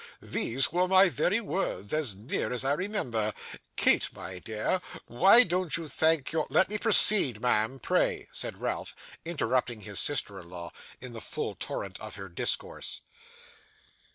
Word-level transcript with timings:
These 0.19 0.71
were 0.71 0.87
my 0.87 1.09
very 1.09 1.39
words, 1.39 1.93
as 1.93 2.15
near 2.15 2.51
as 2.51 2.65
I 2.65 2.73
remember. 2.73 3.35
Kate, 3.75 4.09
my 4.13 4.39
dear, 4.39 4.81
why 5.05 5.43
don't 5.43 5.77
you 5.77 5.87
thank 5.87 6.31
your' 6.31 6.47
'Let 6.49 6.71
me 6.71 6.79
proceed, 6.79 7.39
ma'am, 7.39 7.77
pray,' 7.77 8.27
said 8.33 8.59
Ralph, 8.59 8.95
interrupting 9.25 9.81
his 9.81 9.99
sister 9.99 10.39
in 10.39 10.49
law 10.49 10.71
in 11.01 11.13
the 11.13 11.21
full 11.21 11.53
torrent 11.53 11.99
of 11.99 12.15
her 12.15 12.29
discourse. 12.29 13.01